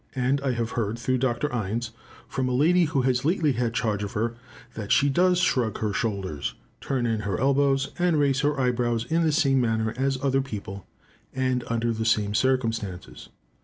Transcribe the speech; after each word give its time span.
And 0.15 0.41
I 0.41 0.53
have 0.53 0.71
heard, 0.71 0.97
through 0.97 1.19
Dr. 1.19 1.47
Innes, 1.51 1.91
from 2.27 2.49
a 2.49 2.53
lady 2.55 2.85
who 2.85 3.03
has 3.03 3.23
lately 3.23 3.51
had 3.51 3.75
charge 3.75 4.01
of 4.01 4.13
her, 4.13 4.33
that 4.73 4.91
she 4.91 5.09
does 5.09 5.37
shrug 5.39 5.77
her 5.77 5.93
shoulders, 5.93 6.55
turn 6.79 7.05
in 7.05 7.19
her 7.19 7.39
elbows, 7.39 7.91
and 7.99 8.17
raise 8.17 8.39
her 8.39 8.59
eyebrows 8.59 9.05
in 9.11 9.21
the 9.21 9.31
same 9.31 9.61
manner 9.61 9.93
as 9.97 10.17
other 10.23 10.41
people, 10.41 10.87
and 11.35 11.63
under 11.67 11.93
the 11.93 12.03
same 12.05 12.33
circumstances. 12.33 13.29